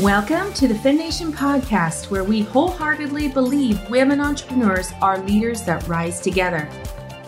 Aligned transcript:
Welcome 0.00 0.54
to 0.54 0.66
the 0.66 0.72
FemNation 0.72 1.30
podcast, 1.30 2.10
where 2.10 2.24
we 2.24 2.40
wholeheartedly 2.40 3.28
believe 3.28 3.90
women 3.90 4.18
entrepreneurs 4.18 4.92
are 5.02 5.18
leaders 5.18 5.62
that 5.64 5.86
rise 5.88 6.20
together. 6.22 6.66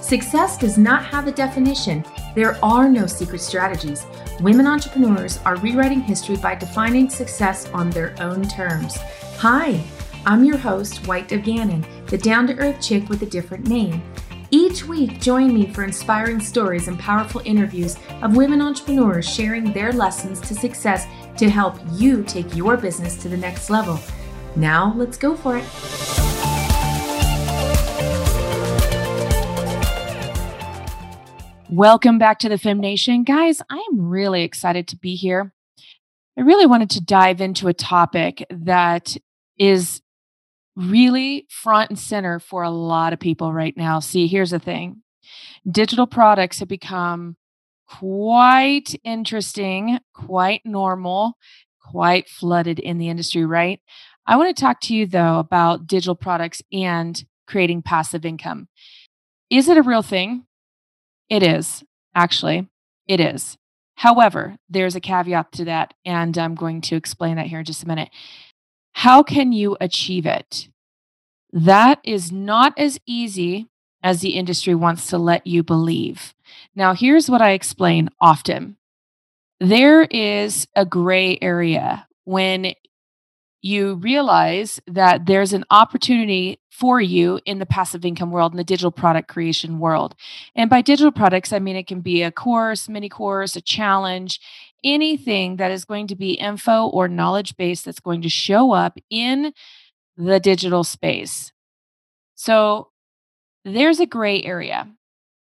Success 0.00 0.56
does 0.56 0.79
not 0.79 1.04
have 1.04 1.27
a 1.27 1.32
definition. 1.32 2.03
There 2.35 2.57
are 2.64 2.89
no 2.89 3.07
secret 3.07 3.43
strategies. 3.43 4.07
Women 4.40 4.66
entrepreneurs 4.66 5.39
are 5.45 5.57
rewriting 5.57 6.00
history 6.00 6.36
by 6.36 6.54
defining 6.54 7.11
success 7.11 7.68
on 7.75 7.90
their 7.90 8.14
own 8.21 8.48
terms. 8.48 8.96
Hi, 9.36 9.84
I'm 10.25 10.43
your 10.43 10.57
host, 10.57 11.07
White 11.07 11.29
Gannon, 11.29 11.84
the 12.07 12.16
down 12.16 12.46
to 12.46 12.57
earth 12.57 12.80
chick 12.80 13.07
with 13.11 13.20
a 13.20 13.27
different 13.27 13.68
name. 13.68 14.02
Each 14.54 14.84
week, 14.84 15.18
join 15.18 15.54
me 15.54 15.66
for 15.66 15.82
inspiring 15.82 16.39
stories 16.39 16.86
and 16.86 16.98
powerful 16.98 17.41
interviews 17.46 17.96
of 18.20 18.36
women 18.36 18.61
entrepreneurs 18.61 19.26
sharing 19.26 19.73
their 19.73 19.95
lessons 19.95 20.40
to 20.40 20.54
success 20.54 21.07
to 21.36 21.49
help 21.49 21.77
you 21.93 22.22
take 22.25 22.54
your 22.54 22.77
business 22.77 23.17
to 23.22 23.29
the 23.29 23.36
next 23.36 23.71
level. 23.71 23.99
Now, 24.57 24.95
let's 24.96 25.17
go 25.17 25.35
for 25.35 25.57
it. 25.57 25.64
Welcome 31.71 32.19
back 32.19 32.39
to 32.41 32.50
the 32.50 32.56
FemNation. 32.56 33.25
Guys, 33.25 33.62
I 33.70 33.83
am 33.91 34.09
really 34.09 34.42
excited 34.42 34.87
to 34.89 34.97
be 34.97 35.14
here. 35.14 35.55
I 36.37 36.42
really 36.42 36.67
wanted 36.67 36.91
to 36.91 37.00
dive 37.00 37.41
into 37.41 37.69
a 37.69 37.73
topic 37.73 38.45
that 38.51 39.17
is 39.56 40.03
really 40.77 41.47
front 41.48 41.91
and 41.91 41.98
center 41.98 42.39
for 42.39 42.62
a 42.62 42.70
lot 42.70 43.12
of 43.12 43.20
people 43.20 43.53
right 43.53 43.77
now. 43.77 44.01
See, 44.01 44.27
here's 44.27 44.51
the 44.51 44.59
thing 44.59 45.03
digital 45.70 46.06
products 46.06 46.59
have 46.59 46.69
become 46.69 47.37
quite 47.98 48.95
interesting, 49.05 49.98
quite 50.14 50.62
normal, 50.65 51.35
quite 51.81 52.29
flooded 52.29 52.79
in 52.79 52.99
the 52.99 53.09
industry, 53.09 53.45
right? 53.45 53.81
I 54.27 54.37
want 54.37 54.55
to 54.55 54.61
talk 54.61 54.81
to 54.83 54.95
you 54.95 55.07
though 55.07 55.39
about 55.39 55.87
digital 55.87 56.15
products 56.15 56.62
and 56.73 57.23
creating 57.47 57.83
passive 57.83 58.25
income. 58.25 58.69
Is 59.51 59.69
it 59.69 59.77
a 59.77 59.83
real 59.83 60.03
thing? 60.03 60.47
It 61.29 61.43
is, 61.43 61.84
actually. 62.15 62.69
It 63.07 63.21
is. 63.21 63.59
However, 63.97 64.56
there's 64.69 64.97
a 64.97 65.01
caveat 65.01 65.53
to 65.53 65.65
that, 65.67 65.95
and 66.05 66.37
I'm 66.39 66.55
going 66.55 66.81
to 66.83 66.97
explain 66.97 67.37
that 67.37 67.47
here 67.47 67.59
in 67.59 67.65
just 67.65 67.83
a 67.83 67.89
minute. 67.89 68.11
How 68.93 69.23
can 69.23 69.53
you 69.53 69.77
achieve 69.81 70.25
it? 70.25 70.69
That 71.53 72.01
is 72.05 72.33
not 72.33 72.73
as 72.79 72.99
easy 73.06 73.69
as 74.03 74.20
the 74.20 74.31
industry 74.31 74.75
wants 74.75 75.08
to 75.08 75.19
let 75.19 75.47
you 75.47 75.62
believe. 75.62 76.34
Now, 76.75 76.95
here's 76.95 77.31
what 77.31 77.42
I 77.42 77.50
explain 77.50 78.11
often 78.20 78.77
there 79.61 80.03
is 80.03 80.67
a 80.75 80.84
gray 80.84 81.39
area 81.41 82.09
when 82.25 82.75
you 83.62 83.94
realize 83.94 84.81
that 84.89 85.27
there's 85.27 85.53
an 85.53 85.64
opportunity 85.70 86.59
for 86.69 87.00
you 87.00 87.39
in 87.47 87.61
the 87.61 87.67
passive 87.67 88.05
income 88.05 88.33
world, 88.33 88.53
in 88.53 88.56
the 88.56 88.64
digital 88.64 88.91
product 88.91 89.28
creation 89.28 89.78
world. 89.78 90.16
And 90.56 90.69
by 90.69 90.83
digital 90.83 91.12
products, 91.12 91.53
I 91.53 91.61
mean 91.61 91.77
it 91.77 91.87
can 91.87 92.00
be 92.00 92.22
a 92.22 92.33
course, 92.33 92.89
mini 92.89 93.09
course, 93.09 93.55
a 93.55 93.61
challenge, 93.61 94.41
anything 94.83 95.56
that 95.56 95.70
is 95.70 95.84
going 95.84 96.09
to 96.09 96.16
be 96.16 96.33
info 96.33 96.89
or 96.89 97.06
knowledge 97.06 97.56
based 97.56 97.84
that's 97.84 98.00
going 98.00 98.22
to 98.22 98.28
show 98.28 98.72
up 98.72 98.98
in 99.11 99.53
the 100.16 100.41
digital 100.41 100.83
space. 100.83 101.53
So 102.34 102.89
there's 103.65 104.01
a 104.01 104.07
gray 104.07 104.43
area. 104.43 104.89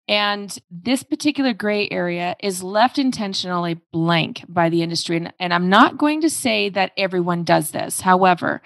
And 0.07 0.57
this 0.71 1.03
particular 1.03 1.55
gray 1.55 1.89
area 1.91 2.37
is 2.43 2.63
left 2.63 2.99
intentionally 2.99 3.81
blank 3.91 4.45
by 4.49 4.69
the 4.69 4.83
industry. 4.83 5.17
And, 5.17 5.33
and, 5.41 5.55
I'm 5.55 5.71
not 5.71 5.97
going 5.97 6.21
to 6.21 6.31
say 6.31 6.69
that 6.71 6.93
everyone 6.99 7.43
does 7.43 7.71
this. 7.71 8.03
However, 8.03 8.61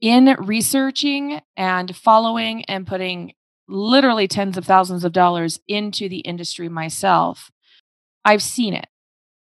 in 0.00 0.34
researching 0.38 1.42
and 1.56 1.94
following 1.94 2.64
and 2.64 2.86
putting 2.86 3.34
literally 3.68 4.26
tens 4.26 4.56
of 4.56 4.64
thousands 4.64 5.04
of 5.04 5.12
dollars 5.12 5.60
into 5.68 6.08
the 6.08 6.20
industry 6.20 6.70
myself, 6.70 7.50
I've 8.24 8.42
seen 8.42 8.72
it. 8.72 8.86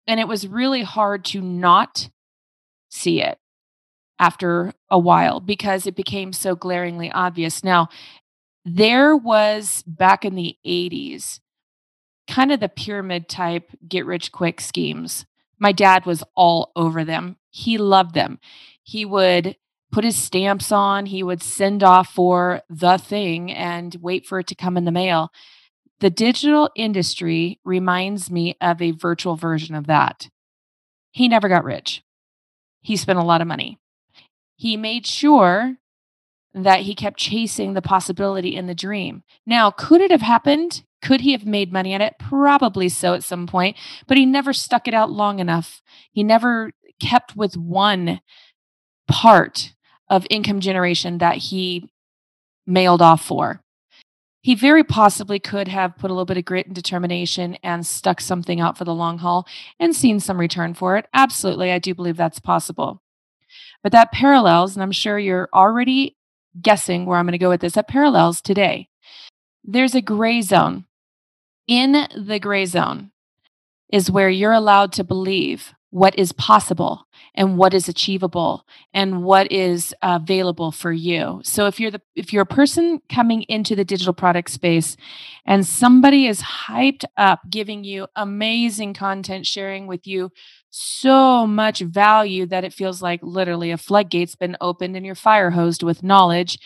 And 0.06 0.20
it 0.20 0.28
was 0.28 0.46
really 0.46 0.82
hard 0.82 1.24
to 1.26 1.40
not 1.40 2.10
see 2.90 3.22
it 3.22 3.38
after 4.18 4.72
a 4.90 4.98
while 4.98 5.40
because 5.40 5.86
it 5.86 5.96
became 5.96 6.32
so 6.32 6.54
glaringly 6.54 7.10
obvious. 7.10 7.64
Now, 7.64 7.88
there 8.66 9.16
was 9.16 9.84
back 9.86 10.24
in 10.24 10.34
the 10.34 10.56
80s 10.66 11.38
kind 12.28 12.50
of 12.50 12.58
the 12.58 12.68
pyramid 12.68 13.28
type 13.28 13.70
get 13.86 14.04
rich 14.04 14.32
quick 14.32 14.60
schemes. 14.60 15.24
My 15.60 15.70
dad 15.70 16.04
was 16.04 16.24
all 16.34 16.72
over 16.74 17.04
them. 17.04 17.36
He 17.50 17.78
loved 17.78 18.14
them. 18.14 18.40
He 18.82 19.04
would 19.04 19.56
put 19.92 20.02
his 20.02 20.16
stamps 20.16 20.72
on, 20.72 21.06
he 21.06 21.22
would 21.22 21.42
send 21.42 21.84
off 21.84 22.08
for 22.08 22.62
the 22.68 22.98
thing 22.98 23.52
and 23.52 23.96
wait 24.00 24.26
for 24.26 24.40
it 24.40 24.48
to 24.48 24.56
come 24.56 24.76
in 24.76 24.84
the 24.84 24.90
mail. 24.90 25.30
The 26.00 26.10
digital 26.10 26.68
industry 26.74 27.60
reminds 27.64 28.30
me 28.32 28.56
of 28.60 28.82
a 28.82 28.90
virtual 28.90 29.36
version 29.36 29.76
of 29.76 29.86
that. 29.86 30.28
He 31.12 31.28
never 31.28 31.48
got 31.48 31.64
rich. 31.64 32.02
He 32.82 32.96
spent 32.96 33.20
a 33.20 33.24
lot 33.24 33.40
of 33.40 33.46
money 33.46 33.78
he 34.56 34.76
made 34.76 35.06
sure 35.06 35.76
that 36.64 36.80
he 36.80 36.94
kept 36.94 37.18
chasing 37.18 37.74
the 37.74 37.82
possibility 37.82 38.56
in 38.56 38.66
the 38.66 38.74
dream. 38.74 39.22
Now, 39.44 39.70
could 39.70 40.00
it 40.00 40.10
have 40.10 40.22
happened? 40.22 40.82
Could 41.02 41.20
he 41.20 41.32
have 41.32 41.44
made 41.44 41.72
money 41.72 41.92
at 41.92 42.00
it? 42.00 42.14
Probably 42.18 42.88
so 42.88 43.12
at 43.12 43.22
some 43.22 43.46
point, 43.46 43.76
but 44.06 44.16
he 44.16 44.24
never 44.24 44.52
stuck 44.52 44.88
it 44.88 44.94
out 44.94 45.10
long 45.10 45.38
enough. 45.38 45.82
He 46.12 46.24
never 46.24 46.72
kept 46.98 47.36
with 47.36 47.56
one 47.56 48.20
part 49.06 49.74
of 50.08 50.26
income 50.30 50.60
generation 50.60 51.18
that 51.18 51.36
he 51.36 51.90
mailed 52.66 53.02
off 53.02 53.24
for. 53.24 53.62
He 54.40 54.54
very 54.54 54.84
possibly 54.84 55.38
could 55.38 55.68
have 55.68 55.98
put 55.98 56.10
a 56.10 56.14
little 56.14 56.24
bit 56.24 56.38
of 56.38 56.44
grit 56.44 56.66
and 56.66 56.74
determination 56.74 57.56
and 57.62 57.84
stuck 57.84 58.20
something 58.20 58.60
out 58.60 58.78
for 58.78 58.84
the 58.84 58.94
long 58.94 59.18
haul 59.18 59.46
and 59.78 59.94
seen 59.94 60.20
some 60.20 60.38
return 60.38 60.72
for 60.72 60.96
it. 60.96 61.06
Absolutely, 61.12 61.72
I 61.72 61.80
do 61.80 61.94
believe 61.94 62.16
that's 62.16 62.38
possible. 62.38 63.02
But 63.82 63.92
that 63.92 64.12
parallels, 64.12 64.74
and 64.74 64.82
I'm 64.82 64.92
sure 64.92 65.18
you're 65.18 65.48
already 65.52 66.15
guessing 66.60 67.06
where 67.06 67.18
I'm 67.18 67.26
going 67.26 67.32
to 67.32 67.38
go 67.38 67.48
with 67.48 67.60
this, 67.60 67.74
that 67.74 67.88
parallels 67.88 68.40
today. 68.40 68.88
There's 69.64 69.94
a 69.94 70.00
gray 70.00 70.42
zone. 70.42 70.84
In 71.66 72.06
the 72.16 72.38
gray 72.38 72.66
zone 72.66 73.10
is 73.92 74.10
where 74.10 74.28
you're 74.28 74.52
allowed 74.52 74.92
to 74.92 75.04
believe 75.04 75.72
what 75.90 76.18
is 76.18 76.32
possible 76.32 77.06
and 77.34 77.56
what 77.56 77.72
is 77.72 77.88
achievable 77.88 78.66
and 78.92 79.22
what 79.22 79.50
is 79.52 79.94
available 80.02 80.72
for 80.72 80.92
you. 80.92 81.40
So 81.44 81.66
if 81.66 81.78
you're 81.78 81.90
the 81.90 82.02
if 82.14 82.32
you're 82.32 82.42
a 82.42 82.46
person 82.46 83.00
coming 83.08 83.42
into 83.42 83.76
the 83.76 83.84
digital 83.84 84.12
product 84.12 84.50
space 84.50 84.96
and 85.46 85.66
somebody 85.66 86.26
is 86.26 86.42
hyped 86.42 87.04
up 87.16 87.40
giving 87.48 87.84
you 87.84 88.06
amazing 88.16 88.94
content 88.94 89.46
sharing 89.46 89.86
with 89.86 90.06
you 90.06 90.30
so 90.70 91.46
much 91.46 91.80
value 91.80 92.46
that 92.46 92.64
it 92.64 92.72
feels 92.72 93.00
like 93.00 93.20
literally 93.22 93.70
a 93.70 93.78
floodgate's 93.78 94.34
been 94.34 94.56
opened 94.60 94.96
and 94.96 95.06
you're 95.06 95.14
fire 95.14 95.50
hosed 95.50 95.82
with 95.82 96.02
knowledge 96.02 96.58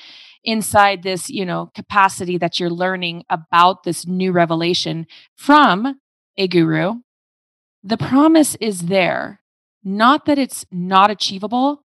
inside 0.43 1.03
this, 1.03 1.29
you 1.29 1.45
know, 1.45 1.71
capacity 1.75 2.39
that 2.39 2.59
you're 2.59 2.71
learning 2.71 3.25
about 3.29 3.83
this 3.85 4.07
new 4.07 4.33
revelation 4.33 5.07
from 5.37 6.01
a 6.37 6.49
guru. 6.49 6.95
The 7.83 7.97
promise 7.97 8.57
is 8.57 8.83
there. 8.83 9.41
Not 9.83 10.27
that 10.27 10.39
it's 10.39 10.67
not 10.71 11.11
achievable, 11.11 11.85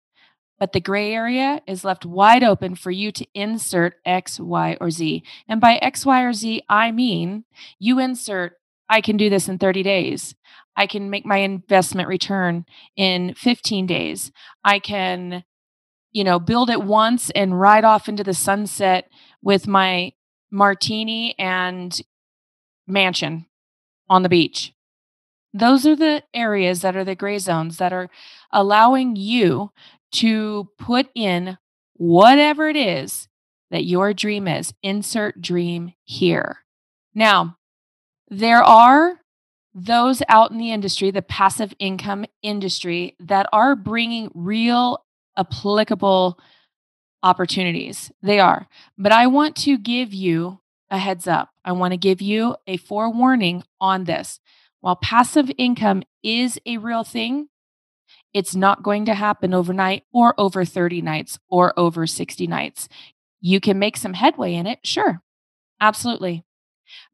but 0.58 0.72
the 0.72 0.80
gray 0.80 1.12
area 1.12 1.60
is 1.66 1.84
left 1.84 2.06
wide 2.06 2.42
open 2.42 2.76
for 2.76 2.90
you 2.90 3.12
to 3.12 3.26
insert 3.34 3.96
X, 4.04 4.40
Y, 4.40 4.76
or 4.80 4.90
Z. 4.90 5.22
And 5.48 5.60
by 5.60 5.74
X, 5.76 6.06
Y, 6.06 6.22
or 6.22 6.32
Z, 6.32 6.62
I 6.68 6.92
mean 6.92 7.44
you 7.78 7.98
insert, 7.98 8.58
I 8.88 9.00
can 9.00 9.16
do 9.16 9.28
this 9.28 9.48
in 9.48 9.58
30 9.58 9.82
days. 9.82 10.34
I 10.76 10.86
can 10.86 11.10
make 11.10 11.26
my 11.26 11.38
investment 11.38 12.08
return 12.08 12.64
in 12.96 13.34
15 13.34 13.86
days. 13.86 14.32
I 14.64 14.78
can, 14.78 15.44
you 16.12 16.24
know, 16.24 16.38
build 16.38 16.70
it 16.70 16.82
once 16.82 17.30
and 17.30 17.60
ride 17.60 17.84
off 17.84 18.08
into 18.08 18.24
the 18.24 18.32
sunset 18.32 19.10
with 19.42 19.66
my 19.66 20.12
martini 20.50 21.34
and 21.38 22.00
mansion 22.86 23.46
on 24.08 24.22
the 24.22 24.28
beach. 24.28 24.72
Those 25.54 25.86
are 25.86 25.96
the 25.96 26.22
areas 26.32 26.80
that 26.80 26.96
are 26.96 27.04
the 27.04 27.14
gray 27.14 27.38
zones 27.38 27.76
that 27.78 27.92
are 27.92 28.08
allowing 28.50 29.16
you 29.16 29.70
to 30.12 30.68
put 30.78 31.08
in 31.14 31.58
whatever 31.94 32.68
it 32.68 32.76
is 32.76 33.28
that 33.70 33.84
your 33.84 34.12
dream 34.14 34.48
is. 34.48 34.72
Insert 34.82 35.40
dream 35.40 35.94
here. 36.04 36.58
Now, 37.14 37.58
there 38.28 38.62
are 38.62 39.20
those 39.74 40.22
out 40.28 40.50
in 40.50 40.58
the 40.58 40.72
industry, 40.72 41.10
the 41.10 41.22
passive 41.22 41.74
income 41.78 42.26
industry, 42.42 43.16
that 43.20 43.46
are 43.52 43.74
bringing 43.74 44.30
real 44.34 45.04
applicable 45.36 46.38
opportunities. 47.22 48.10
They 48.22 48.38
are. 48.38 48.68
But 48.98 49.12
I 49.12 49.26
want 49.26 49.56
to 49.58 49.78
give 49.78 50.12
you 50.12 50.60
a 50.90 50.98
heads 50.98 51.26
up. 51.26 51.50
I 51.64 51.72
want 51.72 51.92
to 51.92 51.98
give 51.98 52.20
you 52.20 52.56
a 52.66 52.76
forewarning 52.76 53.64
on 53.80 54.04
this. 54.04 54.40
While 54.82 54.96
passive 54.96 55.50
income 55.58 56.04
is 56.24 56.60
a 56.66 56.78
real 56.78 57.04
thing, 57.04 57.48
It's 58.34 58.54
not 58.56 58.82
going 58.82 59.06
to 59.06 59.14
happen 59.14 59.54
overnight 59.54 60.04
or 60.12 60.34
over 60.38 60.64
30 60.64 61.02
nights 61.02 61.38
or 61.48 61.78
over 61.78 62.06
60 62.06 62.46
nights. 62.46 62.88
You 63.40 63.60
can 63.60 63.78
make 63.78 63.96
some 63.96 64.14
headway 64.14 64.54
in 64.54 64.66
it, 64.66 64.80
sure. 64.84 65.22
Absolutely. 65.80 66.44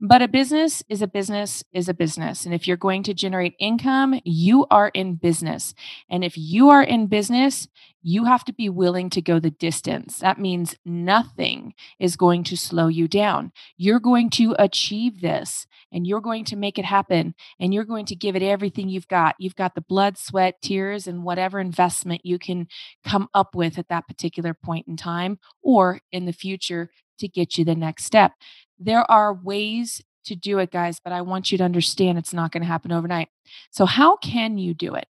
But 0.01 0.23
a 0.23 0.29
business 0.29 0.83
is 0.89 1.03
a 1.03 1.07
business 1.07 1.65
is 1.73 1.89
a 1.89 1.95
business. 1.95 2.45
And 2.45 2.55
if 2.55 2.67
you're 2.67 2.77
going 2.77 3.03
to 3.05 3.15
generate 3.15 3.55
income, 3.59 4.21
you 4.25 4.67
are 4.71 4.89
in 4.89 5.15
business. 5.15 5.75
And 6.11 6.25
if 6.25 6.37
you 6.37 6.71
are 6.71 6.83
in 6.83 7.07
business, 7.07 7.69
you 8.03 8.25
have 8.25 8.45
to 8.45 8.53
be 8.53 8.69
willing 8.69 9.11
to 9.11 9.21
go 9.21 9.39
the 9.39 9.51
distance. 9.51 10.19
That 10.21 10.39
means 10.39 10.77
nothing 10.85 11.75
is 11.99 12.17
going 12.17 12.45
to 12.45 12.57
slow 12.57 12.87
you 12.87 13.09
down. 13.09 13.53
You're 13.77 14.01
going 14.01 14.31
to 14.31 14.55
achieve 14.59 15.21
this 15.21 15.67
and 15.93 16.07
you're 16.07 16.21
going 16.21 16.45
to 16.47 16.57
make 16.57 16.79
it 16.79 16.85
happen 16.85 17.35
and 17.59 17.75
you're 17.75 17.85
going 17.85 18.07
to 18.07 18.17
give 18.17 18.37
it 18.37 18.43
everything 18.43 18.89
you've 18.89 19.09
got. 19.09 19.35
You've 19.39 19.57
got 19.57 19.75
the 19.75 19.81
blood, 19.81 20.17
sweat, 20.17 20.63
tears, 20.63 21.07
and 21.07 21.25
whatever 21.25 21.59
investment 21.59 22.25
you 22.25 22.39
can 22.39 22.69
come 23.05 23.29
up 23.35 23.55
with 23.55 23.79
at 23.79 23.89
that 23.89 24.07
particular 24.07 24.55
point 24.55 24.87
in 24.87 24.97
time 24.97 25.39
or 25.63 26.01
in 26.13 26.25
the 26.25 26.33
future 26.33 26.91
to 27.19 27.29
get 27.29 27.59
you 27.59 27.65
the 27.65 27.75
next 27.75 28.05
step. 28.05 28.33
There 28.79 29.09
are 29.11 29.35
ways 29.35 30.03
to 30.25 30.37
do 30.37 30.59
it, 30.59 30.71
guys, 30.71 31.01
but 31.03 31.13
I 31.13 31.23
want 31.23 31.51
you 31.51 31.59
to 31.59 31.65
understand 31.65 32.19
it's 32.19 32.35
not 32.35 32.53
going 32.53 32.63
to 32.63 32.69
happen 32.69 32.93
overnight. 32.93 33.29
So, 33.71 33.87
how 33.87 34.17
can 34.17 34.59
you 34.59 34.75
do 34.75 34.95
it? 34.95 35.07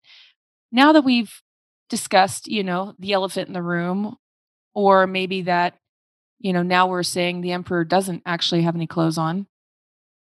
Now 0.71 0.91
that 0.93 1.03
we've 1.03 1.41
discussed, 1.89 2.47
you 2.47 2.63
know, 2.63 2.93
the 2.99 3.13
elephant 3.13 3.47
in 3.47 3.53
the 3.53 3.61
room, 3.61 4.17
or 4.73 5.07
maybe 5.07 5.43
that, 5.43 5.77
you 6.39 6.53
know, 6.53 6.63
now 6.63 6.87
we're 6.87 7.03
saying 7.03 7.41
the 7.41 7.53
emperor 7.53 7.85
doesn't 7.85 8.23
actually 8.25 8.63
have 8.63 8.75
any 8.75 8.87
clothes 8.87 9.17
on 9.17 9.47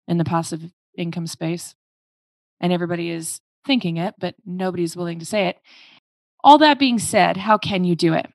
in 0.07 0.17
the 0.17 0.25
passive 0.25 0.71
income 0.97 1.27
space, 1.27 1.75
and 2.59 2.73
everybody 2.73 3.09
is 3.09 3.39
thinking 3.65 3.97
it, 3.97 4.15
but 4.19 4.35
nobody's 4.45 4.95
willing 4.95 5.19
to 5.19 5.25
say 5.25 5.47
it. 5.47 5.57
All 6.43 6.57
that 6.57 6.79
being 6.79 6.99
said, 6.99 7.37
how 7.37 7.57
can 7.57 7.83
you 7.83 7.95
do 7.95 8.13
it? 8.13 8.27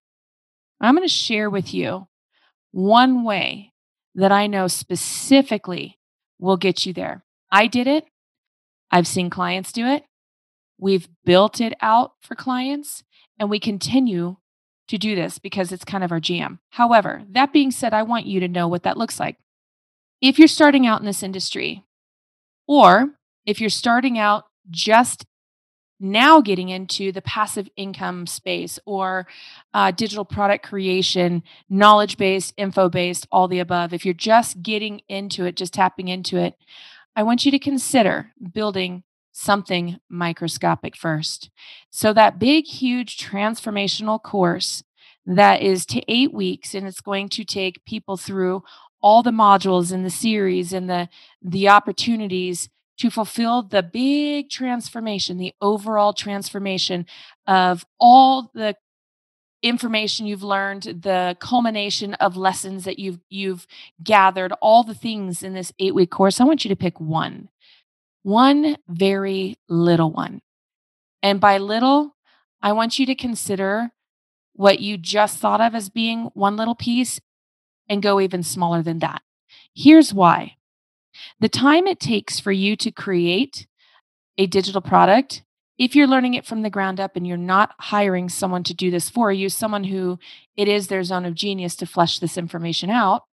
I'm 0.81 0.95
going 0.95 1.07
to 1.07 1.13
share 1.13 1.51
with 1.51 1.75
you 1.75 2.07
one 2.76 3.25
way 3.25 3.73
that 4.14 4.31
I 4.31 4.46
know 4.46 4.69
specifically 4.69 5.99
will 6.38 6.58
get 6.58 6.84
you 6.84 6.93
there. 6.93 7.25
I 7.50 7.69
did 7.69 7.87
it. 7.87 8.05
I've 8.90 9.06
seen 9.06 9.31
clients 9.31 9.73
do 9.73 9.87
it. 9.87 10.05
We've 10.78 11.08
built 11.25 11.58
it 11.58 11.73
out 11.81 12.12
for 12.20 12.34
clients 12.34 13.02
and 13.38 13.49
we 13.49 13.58
continue 13.58 14.37
to 14.88 14.99
do 14.99 15.14
this 15.14 15.38
because 15.38 15.73
it's 15.73 15.87
kind 15.87 16.05
of 16.05 16.12
our 16.12 16.20
jam. 16.20 16.61
However, 16.69 17.23
that 17.31 17.50
being 17.50 17.70
said, 17.70 17.94
I 17.94 18.02
want 18.02 18.26
you 18.26 18.40
to 18.40 18.49
know 18.49 18.69
what 18.69 18.82
that 18.82 18.99
looks 18.99 19.19
like. 19.19 19.38
If 20.20 20.38
you're 20.38 20.46
starting 20.46 20.87
out 20.87 21.00
in 21.00 21.06
this 21.06 21.23
industry, 21.23 21.82
or 22.69 23.14
if 23.46 23.58
you're 23.58 23.70
starting 23.70 24.19
out 24.19 24.44
just 24.69 25.25
now 25.99 26.41
getting 26.41 26.69
into 26.69 27.13
the 27.13 27.23
passive 27.23 27.69
income 27.77 28.27
space 28.27 28.79
or 28.85 29.27
uh, 29.73 29.91
digital 29.91 30.25
product 30.25 30.65
creation, 30.65 31.43
knowledge 31.69 32.17
based, 32.17 32.53
info 32.57 32.89
based, 32.89 33.27
all 33.33 33.49
the 33.49 33.61
above, 33.61 33.93
if 33.93 34.05
you're 34.05 34.15
just 34.15 34.63
getting 34.63 35.01
into 35.09 35.45
it, 35.45 35.57
just 35.57 35.75
tapping 35.75 36.09
into 36.09 36.37
it, 36.37 36.55
I 37.15 37.23
want 37.23 37.45
you 37.45 37.51
to 37.51 37.59
consider 37.59 38.33
building 38.53 39.05
something 39.33 39.99
microscopic 40.09 40.97
first. 40.97 41.51
So, 41.91 42.13
that 42.13 42.39
big, 42.39 42.67
huge 42.67 43.17
transformational 43.19 44.23
course 44.23 44.83
that 45.27 45.61
is 45.61 45.85
to 45.87 46.03
eight 46.09 46.33
weeks 46.33 46.75
and 46.75 46.87
it's 46.87 47.01
going 47.01 47.29
to 47.31 47.45
take 47.45 47.85
people 47.85 48.17
through 48.17 48.63
all 49.01 49.23
the 49.23 49.31
modules 49.31 49.93
in 49.93 50.03
the 50.03 50.11
series 50.11 50.73
and 50.73 50.89
the 50.89 51.09
the 51.43 51.69
opportunities 51.69 52.69
to 52.99 53.11
fulfill 53.11 53.63
the 53.63 53.83
big 53.83 54.51
transformation, 54.51 55.37
the 55.37 55.55
overall 55.61 56.13
transformation 56.13 57.07
of 57.47 57.85
all 58.01 58.51
the 58.55 58.77
information 59.63 60.27
you've 60.27 60.43
learned, 60.43 60.83
the 60.83 61.37
culmination 61.41 62.15
of 62.15 62.37
lessons 62.37 62.85
that 62.85 62.99
you've 62.99 63.19
you've 63.29 63.67
gathered, 64.03 64.53
all 64.61 64.85
the 64.85 64.95
things 64.95 65.43
in 65.43 65.55
this 65.55 65.73
8-week 65.81 66.11
course. 66.11 66.41
I 66.41 66.45
want 66.45 66.65
you 66.65 66.69
to 66.69 66.77
pick 66.77 67.01
one. 67.01 67.49
One 68.23 68.77
very 68.89 69.57
little 69.69 70.11
one. 70.11 70.43
And 71.23 71.41
by 71.41 71.59
little, 71.59 72.17
I 72.63 72.73
want 72.73 72.99
you 72.99 73.07
to 73.07 73.15
consider 73.15 73.93
what 74.53 74.81
you 74.81 74.97
just 74.97 75.39
thought 75.39 75.61
of 75.61 75.75
as 75.75 75.89
being 75.89 76.31
one 76.35 76.57
little 76.57 76.75
piece 76.75 77.21
and 77.89 78.03
go 78.03 78.21
even 78.21 78.43
smaller 78.43 78.83
than 78.83 78.99
that. 79.01 79.23
Here's 79.75 80.13
why. 80.15 80.57
The 81.41 81.49
time 81.49 81.87
it 81.87 82.01
takes 82.01 82.41
for 82.41 82.53
you 82.53 82.77
to 82.77 82.91
create 82.91 83.67
a 84.39 84.47
digital 84.47 84.81
product, 84.81 85.43
if 85.79 85.95
you're 85.95 86.07
learning 86.07 86.35
it 86.35 86.47
from 86.47 86.63
the 86.63 86.71
ground 86.71 87.01
up 87.01 87.17
and 87.17 87.27
you're 87.27 87.37
not 87.37 87.75
hiring 87.79 88.29
someone 88.29 88.63
to 88.65 88.75
do 88.75 88.91
this 88.91 89.11
for 89.11 89.31
you, 89.31 89.49
someone 89.49 89.85
who 89.85 90.19
it 90.57 90.69
is 90.69 90.89
their 90.89 91.05
zone 91.05 91.25
of 91.25 91.35
genius 91.35 91.77
to 91.77 91.87
flesh 91.87 92.19
this 92.19 92.39
information 92.39 92.91
out, 92.91 93.25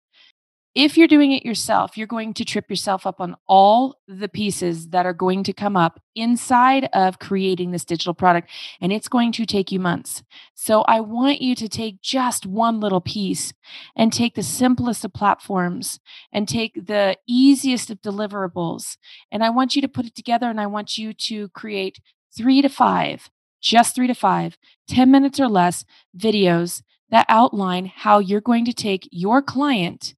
if 0.74 0.96
you're 0.96 1.08
doing 1.08 1.32
it 1.32 1.44
yourself, 1.44 1.98
you're 1.98 2.06
going 2.06 2.32
to 2.32 2.44
trip 2.44 2.70
yourself 2.70 3.06
up 3.06 3.20
on 3.20 3.36
all 3.46 3.98
the 4.08 4.28
pieces 4.28 4.88
that 4.88 5.04
are 5.04 5.12
going 5.12 5.44
to 5.44 5.52
come 5.52 5.76
up 5.76 6.00
inside 6.14 6.88
of 6.94 7.18
creating 7.18 7.70
this 7.70 7.84
digital 7.84 8.14
product, 8.14 8.48
and 8.80 8.90
it's 8.90 9.08
going 9.08 9.32
to 9.32 9.44
take 9.44 9.70
you 9.70 9.78
months. 9.78 10.22
So, 10.54 10.82
I 10.82 11.00
want 11.00 11.42
you 11.42 11.54
to 11.56 11.68
take 11.68 12.00
just 12.00 12.46
one 12.46 12.80
little 12.80 13.02
piece 13.02 13.52
and 13.94 14.12
take 14.12 14.34
the 14.34 14.42
simplest 14.42 15.04
of 15.04 15.12
platforms 15.12 16.00
and 16.32 16.48
take 16.48 16.86
the 16.86 17.16
easiest 17.26 17.90
of 17.90 18.00
deliverables. 18.00 18.96
And 19.30 19.44
I 19.44 19.50
want 19.50 19.76
you 19.76 19.82
to 19.82 19.88
put 19.88 20.06
it 20.06 20.14
together 20.14 20.48
and 20.48 20.60
I 20.60 20.66
want 20.66 20.96
you 20.96 21.12
to 21.12 21.48
create 21.50 22.00
three 22.34 22.62
to 22.62 22.68
five, 22.68 23.30
just 23.60 23.94
three 23.94 24.06
to 24.06 24.14
five, 24.14 24.56
10 24.88 25.10
minutes 25.10 25.38
or 25.38 25.48
less 25.48 25.84
videos 26.16 26.82
that 27.10 27.26
outline 27.28 27.92
how 27.94 28.18
you're 28.18 28.40
going 28.40 28.64
to 28.64 28.72
take 28.72 29.06
your 29.12 29.42
client 29.42 30.14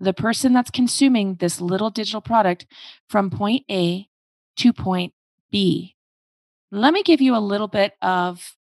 the 0.00 0.14
person 0.14 0.52
that's 0.52 0.70
consuming 0.70 1.36
this 1.36 1.60
little 1.60 1.90
digital 1.90 2.20
product 2.20 2.66
from 3.08 3.30
point 3.30 3.64
A 3.70 4.08
to 4.56 4.72
point 4.72 5.12
B. 5.50 5.94
Let 6.72 6.94
me 6.94 7.02
give 7.02 7.20
you 7.20 7.36
a 7.36 7.38
little 7.38 7.68
bit 7.68 7.94
of, 8.00 8.56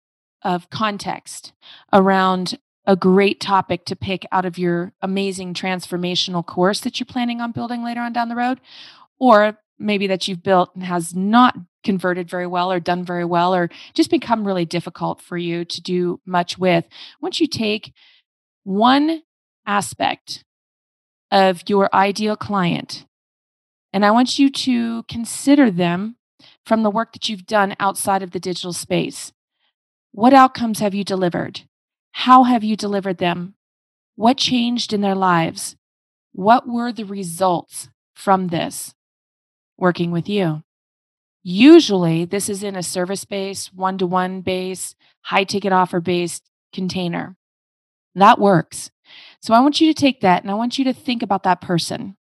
of 0.41 0.69
context 0.69 1.53
around 1.91 2.57
a 2.87 2.95
great 2.95 3.39
topic 3.39 3.85
to 3.85 3.95
pick 3.95 4.25
out 4.31 4.45
of 4.45 4.57
your 4.57 4.93
amazing 5.01 5.53
transformational 5.53 6.45
course 6.45 6.79
that 6.81 6.99
you're 6.99 7.05
planning 7.05 7.41
on 7.41 7.51
building 7.51 7.83
later 7.83 8.01
on 8.01 8.13
down 8.13 8.29
the 8.29 8.35
road, 8.35 8.61
or 9.19 9.57
maybe 9.79 10.07
that 10.07 10.27
you've 10.27 10.43
built 10.43 10.73
and 10.75 10.83
has 10.83 11.15
not 11.15 11.55
converted 11.83 12.29
very 12.29 12.47
well 12.47 12.71
or 12.71 12.79
done 12.79 13.03
very 13.03 13.25
well 13.25 13.53
or 13.53 13.69
just 13.93 14.09
become 14.09 14.45
really 14.45 14.65
difficult 14.65 15.21
for 15.21 15.37
you 15.37 15.65
to 15.65 15.81
do 15.81 16.19
much 16.25 16.57
with. 16.57 16.85
Once 17.21 17.39
you 17.39 17.47
take 17.47 17.91
one 18.63 19.21
aspect 19.65 20.43
of 21.35 21.63
your 21.67 21.93
ideal 21.93 22.37
client. 22.37 23.05
And 23.91 24.05
I 24.05 24.11
want 24.11 24.39
you 24.39 24.49
to 24.49 25.03
consider 25.03 25.69
them 25.69 26.15
from 26.65 26.81
the 26.81 26.89
work 26.89 27.11
that 27.11 27.27
you've 27.27 27.45
done 27.45 27.75
outside 27.77 28.23
of 28.23 28.31
the 28.31 28.39
digital 28.39 28.71
space. 28.71 29.33
What 30.13 30.33
outcomes 30.33 30.79
have 30.79 30.95
you 30.95 31.03
delivered? 31.03 31.63
How 32.13 32.43
have 32.43 32.63
you 32.63 32.77
delivered 32.77 33.17
them? 33.17 33.55
What 34.15 34.37
changed 34.37 34.93
in 34.93 35.01
their 35.01 35.13
lives? 35.13 35.75
What 36.31 36.69
were 36.69 36.93
the 36.93 37.03
results 37.03 37.89
from 38.13 38.47
this 38.47 38.95
working 39.77 40.11
with 40.11 40.29
you? 40.29 40.63
Usually, 41.43 42.23
this 42.23 42.47
is 42.47 42.63
in 42.63 42.77
a 42.77 42.81
service 42.81 43.25
based, 43.25 43.73
one 43.73 43.97
to 43.97 44.07
one 44.07 44.39
base, 44.39 44.95
high 45.23 45.43
ticket 45.43 45.73
offer 45.73 45.99
based 45.99 46.49
container. 46.71 47.35
That 48.15 48.39
works. 48.39 48.89
So 49.45 49.53
I 49.53 49.59
want 49.59 49.79
you 49.79 49.93
to 49.93 49.93
take 49.93 50.21
that 50.21 50.41
and 50.41 50.49
I 50.49 50.55
want 50.55 50.79
you 50.79 50.85
to 50.85 50.93
think 50.93 51.21
about 51.21 51.43
that 51.43 51.61
person. 51.61 52.17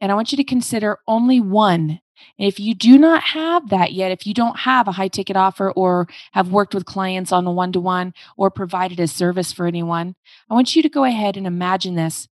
And 0.00 0.10
I 0.10 0.16
want 0.16 0.32
you 0.32 0.36
to 0.36 0.42
consider 0.42 0.98
only 1.06 1.40
one. 1.40 2.00
And 2.36 2.48
if 2.48 2.58
you 2.58 2.74
do 2.74 2.98
not 2.98 3.22
have 3.22 3.68
that 3.68 3.92
yet, 3.92 4.10
if 4.10 4.26
you 4.26 4.34
don't 4.34 4.58
have 4.58 4.88
a 4.88 4.92
high 4.92 5.06
ticket 5.06 5.36
offer 5.36 5.70
or 5.70 6.08
have 6.32 6.50
worked 6.50 6.74
with 6.74 6.84
clients 6.84 7.30
on 7.30 7.46
a 7.46 7.52
one 7.52 7.70
to 7.70 7.80
one 7.80 8.12
or 8.36 8.50
provided 8.50 8.98
a 8.98 9.06
service 9.06 9.52
for 9.52 9.68
anyone, 9.68 10.16
I 10.50 10.54
want 10.54 10.74
you 10.74 10.82
to 10.82 10.88
go 10.88 11.04
ahead 11.04 11.36
and 11.36 11.46
imagine 11.46 11.94
this. 11.94 12.26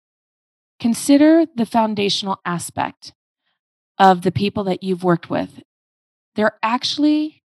Consider 0.81 1.45
the 1.55 1.67
foundational 1.67 2.41
aspect 2.47 3.13
of 3.99 4.23
the 4.23 4.33
people 4.33 4.65
that 4.65 4.83
you've 4.83 5.05
worked 5.05 5.29
with. 5.29 5.63
They're 6.35 6.59
actually 6.63 7.43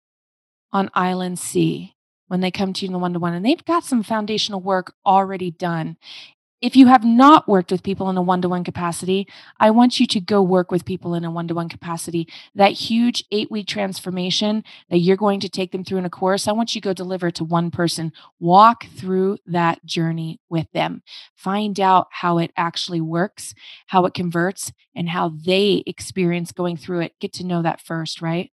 on 0.73 0.91
island 0.95 1.41
C 1.41 1.97
when 2.29 2.41
they 2.41 2.53
come 2.53 2.73
to 2.75 2.85
you 2.85 2.91
in 2.91 2.93
the 2.93 3.01
one 3.01 3.15
to 3.15 3.19
one, 3.19 3.35
and 3.35 3.45
they've 3.45 3.65
got 3.65 3.83
some 3.83 4.05
foundational 4.05 4.61
work 4.61 4.95
already 5.05 5.51
done. 5.51 5.97
If 6.61 6.75
you 6.75 6.89
have 6.89 7.05
not 7.05 7.47
worked 7.47 7.71
with 7.71 7.85
people 7.85 8.11
in 8.11 8.17
a 8.17 8.23
one 8.23 8.43
to 8.43 8.49
one 8.49 8.65
capacity, 8.65 9.29
I 9.61 9.71
want 9.71 10.01
you 10.01 10.09
to 10.09 10.21
go 10.21 10.43
work 10.43 10.73
with 10.73 10.85
people 10.85 11.15
in 11.15 11.25
a 11.25 11.31
one 11.31 11.47
to 11.49 11.55
one 11.55 11.69
capacity. 11.69 12.27
That 12.57 12.73
huge 12.73 13.23
eight 13.31 13.49
week 13.49 13.69
transformation 13.69 14.65
that 14.91 14.99
you're 14.99 15.17
going 15.17 15.39
to 15.41 15.49
take 15.49 15.71
them 15.71 15.85
through 15.85 15.99
in 15.99 16.05
a 16.05 16.11
course, 16.11 16.49
I 16.49 16.53
want 16.53 16.75
you 16.75 16.81
to 16.81 16.89
go 16.89 16.93
deliver 16.93 17.31
to 17.31 17.45
one 17.45 17.71
person. 17.71 18.13
Walk 18.41 18.87
through 18.89 19.39
that 19.47 19.85
journey 19.85 20.41
with 20.49 20.67
them. 20.73 21.03
Find 21.37 21.79
out 21.79 22.09
how 22.11 22.39
it 22.39 22.51
actually 22.57 23.01
works, 23.01 23.55
how 23.87 24.05
it 24.07 24.15
converts, 24.15 24.73
and 24.97 25.09
how 25.11 25.29
they 25.29 25.85
experience 25.87 26.51
going 26.51 26.77
through 26.77 27.03
it. 27.03 27.13
Get 27.21 27.33
to 27.35 27.47
know 27.47 27.63
that 27.63 27.81
first, 27.81 28.21
right? 28.21 28.51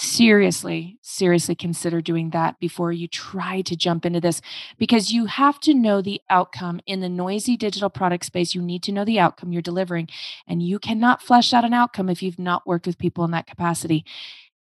Seriously, 0.00 0.98
seriously 1.02 1.54
consider 1.54 2.00
doing 2.00 2.30
that 2.30 2.58
before 2.58 2.90
you 2.92 3.06
try 3.06 3.60
to 3.62 3.76
jump 3.76 4.06
into 4.06 4.20
this 4.20 4.40
because 4.78 5.12
you 5.12 5.26
have 5.26 5.60
to 5.60 5.74
know 5.74 6.00
the 6.00 6.20
outcome 6.30 6.80
in 6.86 7.00
the 7.00 7.08
noisy 7.08 7.56
digital 7.56 7.90
product 7.90 8.24
space. 8.24 8.54
You 8.54 8.62
need 8.62 8.82
to 8.84 8.92
know 8.92 9.04
the 9.04 9.20
outcome 9.20 9.52
you're 9.52 9.62
delivering, 9.62 10.08
and 10.46 10.62
you 10.62 10.78
cannot 10.78 11.22
flesh 11.22 11.52
out 11.52 11.64
an 11.64 11.74
outcome 11.74 12.08
if 12.08 12.22
you've 12.22 12.38
not 12.38 12.66
worked 12.66 12.86
with 12.86 12.98
people 12.98 13.24
in 13.24 13.30
that 13.32 13.46
capacity. 13.46 14.04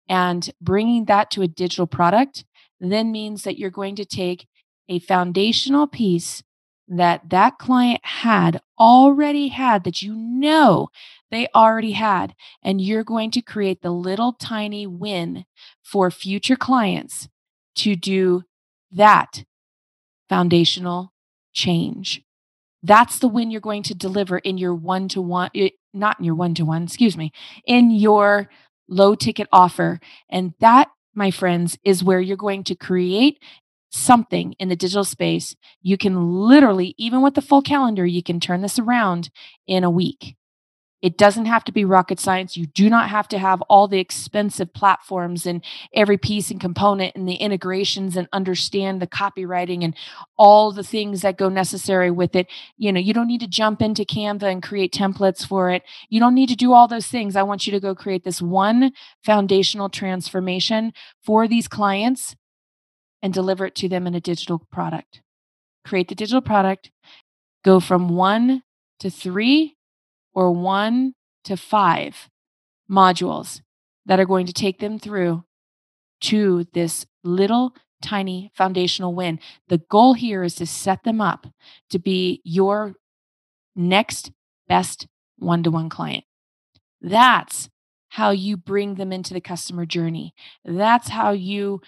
And 0.09 0.49
bringing 0.61 1.05
that 1.05 1.29
to 1.31 1.41
a 1.41 1.47
digital 1.47 1.87
product 1.87 2.45
then 2.79 3.11
means 3.11 3.43
that 3.43 3.57
you're 3.57 3.69
going 3.69 3.95
to 3.95 4.05
take 4.05 4.47
a 4.89 4.99
foundational 4.99 5.87
piece 5.87 6.43
that 6.87 7.29
that 7.29 7.57
client 7.57 7.99
had 8.03 8.61
already 8.79 9.49
had 9.49 9.83
that 9.83 10.01
you 10.01 10.15
know 10.15 10.87
they 11.31 11.47
already 11.53 11.91
had 11.91 12.33
and 12.63 12.79
you're 12.79 13.03
going 13.03 13.31
to 13.31 13.41
create 13.41 13.81
the 13.81 13.91
little 13.91 14.33
tiny 14.33 14.87
win 14.87 15.45
for 15.83 16.09
future 16.09 16.55
clients 16.55 17.27
to 17.75 17.95
do 17.95 18.43
that 18.91 19.43
foundational 20.29 21.13
change. 21.53 22.21
That's 22.83 23.19
the 23.19 23.27
win 23.27 23.51
you're 23.51 23.59
going 23.59 23.83
to 23.83 23.95
deliver 23.95 24.37
in 24.37 24.57
your 24.57 24.75
one 24.75 25.07
to 25.09 25.21
one 25.21 25.49
not 25.93 26.19
in 26.19 26.25
your 26.25 26.35
one 26.35 26.53
to 26.53 26.63
one 26.63 26.83
excuse 26.83 27.17
me 27.17 27.31
in 27.65 27.91
your 27.91 28.49
low 28.87 29.15
ticket 29.15 29.47
offer. 29.51 29.99
And 30.29 30.53
that 30.59 30.89
my 31.13 31.31
friends 31.31 31.77
is 31.83 32.03
where 32.03 32.21
you're 32.21 32.37
going 32.37 32.63
to 32.65 32.75
create 32.75 33.39
something 33.89 34.53
in 34.59 34.69
the 34.69 34.75
digital 34.75 35.03
space, 35.03 35.55
you 35.81 35.97
can 35.97 36.31
literally, 36.31 36.95
even 36.97 37.21
with 37.21 37.35
the 37.35 37.41
full 37.41 37.61
calendar, 37.61 38.05
you 38.05 38.23
can 38.23 38.39
turn 38.39 38.61
this 38.61 38.79
around 38.79 39.29
in 39.65 39.83
a 39.83 39.89
week. 39.89 40.35
It 41.01 41.15
doesn't 41.17 41.45
have 41.45 41.63
to 41.65 41.71
be 41.71 41.85
rocket 41.85 42.19
science. 42.19 42.57
You 42.57 42.65
do 42.65 42.89
not 42.89 43.09
have 43.09 43.27
to 43.27 43.37
have 43.37 43.61
all 43.63 43.87
the 43.87 43.99
expensive 43.99 44.73
platforms 44.73 45.45
and 45.45 45.63
every 45.93 46.17
piece 46.17 46.49
and 46.49 46.59
component 46.59 47.15
and 47.15 47.29
the 47.29 47.35
integrations 47.35 48.17
and 48.17 48.27
understand 48.33 48.99
the 48.99 49.07
copywriting 49.07 49.83
and 49.83 49.95
all 50.37 50.71
the 50.71 50.83
things 50.83 51.21
that 51.21 51.37
go 51.37 51.49
necessary 51.49 52.09
with 52.09 52.35
it. 52.35 52.47
You 52.77 52.91
know, 52.91 52.99
you 52.99 53.13
don't 53.13 53.27
need 53.27 53.41
to 53.41 53.47
jump 53.47 53.79
into 53.81 54.05
Canva 54.05 54.51
and 54.51 54.63
create 54.63 54.91
templates 54.91 55.45
for 55.45 55.69
it. 55.69 55.83
You 56.09 56.19
don't 56.19 56.35
need 56.35 56.49
to 56.49 56.55
do 56.55 56.73
all 56.73 56.87
those 56.87 57.07
things. 57.07 57.35
I 57.35 57.43
want 57.43 57.67
you 57.67 57.71
to 57.73 57.79
go 57.79 57.93
create 57.93 58.23
this 58.23 58.41
one 58.41 58.91
foundational 59.23 59.89
transformation 59.89 60.93
for 61.23 61.47
these 61.47 61.67
clients 61.67 62.35
and 63.27 63.33
deliver 63.33 63.65
it 63.65 63.75
to 63.75 63.89
them 63.89 64.07
in 64.07 64.15
a 64.15 64.21
digital 64.21 64.57
product. 64.71 65.19
Create 65.83 66.07
the 66.07 66.15
digital 66.15 66.39
product, 66.39 66.91
go 67.61 67.81
from 67.81 68.07
one 68.07 68.63
to 69.01 69.09
three 69.09 69.75
or 70.33 70.49
one 70.49 71.13
to 71.43 71.57
five 71.57 72.29
modules 72.89 73.59
that 74.05 74.17
are 74.17 74.25
going 74.25 74.45
to 74.45 74.53
take 74.53 74.79
them 74.79 74.97
through 74.97 75.43
to 76.21 76.67
this 76.71 77.05
little 77.21 77.75
tiny 78.01 78.49
foundational 78.55 79.13
win. 79.13 79.41
The 79.67 79.79
goal 79.89 80.13
here 80.13 80.41
is 80.41 80.55
to 80.55 80.65
set 80.65 81.03
them 81.03 81.19
up 81.19 81.47
to 81.89 81.99
be 81.99 82.39
your 82.45 82.93
next 83.75 84.31
best 84.69 85.05
one 85.37 85.63
to 85.63 85.71
one 85.71 85.89
client. 85.89 86.23
That's 87.01 87.67
how 88.07 88.29
you 88.29 88.55
bring 88.55 88.95
them 88.95 89.11
into 89.11 89.33
the 89.33 89.41
customer 89.41 89.85
journey. 89.85 90.33
That's 90.63 91.09
how 91.09 91.31
you 91.31 91.81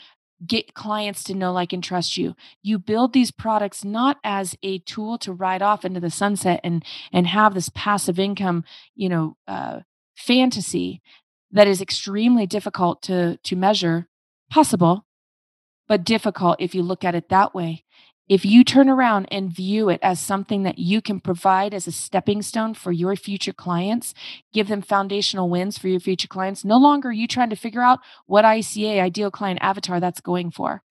get 0.46 0.74
clients 0.74 1.24
to 1.26 1.34
know, 1.34 1.52
like, 1.52 1.74
and 1.74 1.84
trust 1.84 2.18
you. 2.18 2.36
You 2.62 2.80
build 2.80 3.14
these 3.14 3.32
products 3.32 3.84
not 3.84 4.18
as 4.24 4.56
a 4.64 4.80
tool 4.80 5.18
to 5.20 5.34
ride 5.34 5.62
off 5.62 5.86
into 5.86 6.00
the 6.00 6.10
sunset 6.10 6.62
and 6.64 6.84
and 7.12 7.28
have 7.28 7.54
this 7.54 7.70
passive 7.70 8.20
income, 8.20 8.64
you 8.96 9.10
know, 9.10 9.38
uh, 9.48 9.82
fantasy 10.16 11.02
that 11.52 11.68
is 11.68 11.82
extremely 11.82 12.46
difficult 12.48 13.02
to 13.04 13.38
to 13.38 13.56
measure. 13.56 14.08
Possible, 14.50 15.06
but 15.88 16.04
difficult 16.04 16.56
if 16.60 16.74
you 16.74 16.82
look 16.82 17.04
at 17.04 17.16
it 17.16 17.30
that 17.30 17.54
way. 17.54 17.84
If 18.30 18.46
you 18.46 18.64
turn 18.64 18.90
around 18.90 19.28
and 19.32 19.52
view 19.52 19.90
it 19.90 20.00
as 20.04 20.20
something 20.20 20.62
that 20.62 20.78
you 20.78 21.02
can 21.02 21.20
provide 21.20 21.74
as 21.74 21.88
a 21.88 21.92
stepping 21.92 22.44
stone 22.44 22.76
for 22.76 22.92
your 22.92 23.16
future 23.16 23.52
clients, 23.52 24.14
give 24.54 24.68
them 24.68 24.84
foundational 24.84 25.50
wins 25.50 25.80
for 25.80 25.88
your 25.88 26.00
future 26.00 26.28
clients, 26.28 26.64
no 26.64 26.78
longer 26.78 27.10
are 27.10 27.12
you 27.12 27.28
trying 27.28 27.50
to 27.50 27.56
figure 27.56 27.82
out 27.82 28.00
what 28.28 28.46
ICA, 28.46 29.02
ideal 29.02 29.32
client 29.32 29.58
avatar, 29.64 30.00
that's 30.00 30.22
going 30.22 30.52
for. 30.52 30.84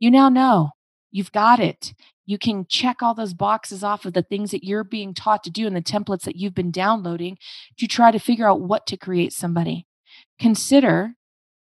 You 0.00 0.10
now 0.10 0.28
know 0.28 0.70
you've 1.12 1.30
got 1.30 1.60
it. 1.60 1.94
You 2.26 2.36
can 2.36 2.66
check 2.68 3.00
all 3.00 3.14
those 3.14 3.34
boxes 3.34 3.84
off 3.84 4.04
of 4.04 4.12
the 4.12 4.22
things 4.22 4.50
that 4.50 4.64
you're 4.64 4.84
being 4.84 5.14
taught 5.14 5.44
to 5.44 5.50
do 5.50 5.68
and 5.68 5.76
the 5.76 5.82
templates 5.82 6.22
that 6.22 6.36
you've 6.36 6.54
been 6.54 6.72
downloading 6.72 7.38
to 7.78 7.86
try 7.86 8.10
to 8.10 8.18
figure 8.18 8.48
out 8.48 8.60
what 8.60 8.88
to 8.88 8.96
create 8.96 9.32
somebody. 9.32 9.86
Consider 10.40 11.14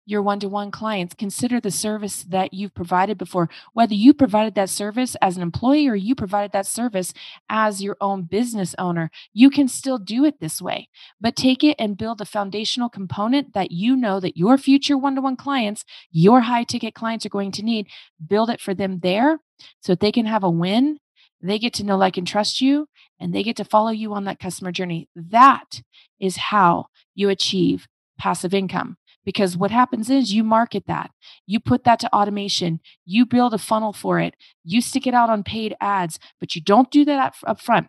your 0.04 0.22
one 0.22 0.40
to 0.40 0.48
one 0.48 0.70
clients, 0.70 1.14
consider 1.14 1.60
the 1.60 1.70
service 1.70 2.24
that 2.24 2.52
you've 2.52 2.74
provided 2.74 3.18
before, 3.18 3.48
whether 3.72 3.94
you 3.94 4.12
provided 4.12 4.54
that 4.54 4.68
service 4.68 5.16
as 5.22 5.36
an 5.36 5.42
employee 5.42 5.88
or 5.88 5.94
you 5.94 6.14
provided 6.14 6.52
that 6.52 6.66
service 6.66 7.12
as 7.48 7.82
your 7.82 7.96
own 8.00 8.22
business 8.22 8.74
owner. 8.78 9.10
You 9.32 9.50
can 9.50 9.68
still 9.68 9.98
do 9.98 10.24
it 10.24 10.40
this 10.40 10.60
way, 10.60 10.88
but 11.20 11.36
take 11.36 11.62
it 11.62 11.76
and 11.78 11.96
build 11.96 12.20
a 12.20 12.24
foundational 12.24 12.88
component 12.88 13.54
that 13.54 13.70
you 13.70 13.96
know 13.96 14.20
that 14.20 14.36
your 14.36 14.58
future 14.58 14.98
one 14.98 15.14
to 15.14 15.20
one 15.20 15.36
clients, 15.36 15.84
your 16.10 16.42
high 16.42 16.64
ticket 16.64 16.94
clients 16.94 17.24
are 17.24 17.30
going 17.30 17.52
to 17.52 17.62
need. 17.62 17.86
Build 18.24 18.50
it 18.50 18.60
for 18.60 18.74
them 18.74 19.00
there 19.00 19.38
so 19.80 19.92
that 19.92 20.00
they 20.00 20.12
can 20.12 20.26
have 20.26 20.42
a 20.42 20.50
win. 20.50 20.98
They 21.40 21.58
get 21.58 21.74
to 21.74 21.84
know, 21.84 21.96
like, 21.96 22.16
and 22.16 22.26
trust 22.26 22.60
you, 22.60 22.86
and 23.18 23.34
they 23.34 23.42
get 23.42 23.56
to 23.56 23.64
follow 23.64 23.90
you 23.90 24.14
on 24.14 24.24
that 24.24 24.38
customer 24.38 24.70
journey. 24.70 25.08
That 25.16 25.82
is 26.20 26.36
how 26.36 26.86
you 27.14 27.28
achieve 27.30 27.88
passive 28.16 28.54
income. 28.54 28.96
Because 29.24 29.56
what 29.56 29.70
happens 29.70 30.10
is 30.10 30.32
you 30.32 30.42
market 30.42 30.84
that, 30.86 31.10
you 31.46 31.60
put 31.60 31.84
that 31.84 32.00
to 32.00 32.12
automation, 32.12 32.80
you 33.04 33.24
build 33.24 33.54
a 33.54 33.58
funnel 33.58 33.92
for 33.92 34.18
it, 34.18 34.34
you 34.64 34.80
stick 34.80 35.06
it 35.06 35.14
out 35.14 35.30
on 35.30 35.44
paid 35.44 35.76
ads, 35.80 36.18
but 36.40 36.56
you 36.56 36.60
don't 36.60 36.90
do 36.90 37.04
that 37.04 37.34
up 37.46 37.60
front. 37.60 37.86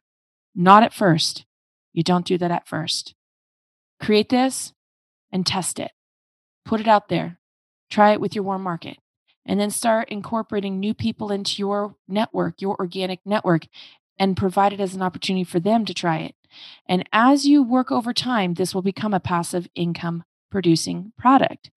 Not 0.56 0.84
at 0.84 0.94
first. 0.94 1.46
You 1.92 2.04
don't 2.04 2.26
do 2.26 2.38
that 2.38 2.52
at 2.52 2.68
first. 2.68 3.16
Create 4.00 4.30
this 4.30 4.74
and 5.32 5.46
test 5.46 5.80
it. 5.80 5.92
Put 6.66 6.80
it 6.80 6.88
out 6.88 7.10
there. 7.10 7.40
Try 7.90 8.12
it 8.12 8.22
with 8.22 8.36
your 8.36 8.44
warm 8.44 8.62
market. 8.64 8.98
And 9.46 9.60
then 9.60 9.72
start 9.72 10.10
incorporating 10.10 10.80
new 10.80 10.94
people 10.94 11.32
into 11.32 11.60
your 11.60 11.96
network, 12.08 12.62
your 12.62 12.78
organic 12.80 13.20
network, 13.26 13.68
and 14.18 14.38
provide 14.38 14.74
it 14.74 14.80
as 14.80 14.96
an 14.96 15.02
opportunity 15.02 15.44
for 15.44 15.60
them 15.60 15.86
to 15.86 15.94
try 15.94 16.20
it. 16.20 16.36
And 16.88 17.08
as 17.12 17.46
you 17.46 17.64
work 17.64 17.92
over 17.92 18.14
time, 18.14 18.54
this 18.54 18.74
will 18.74 18.84
become 18.84 19.14
a 19.14 19.20
passive 19.20 19.68
income 19.76 20.24
producing 20.54 21.12
product. 21.18 21.72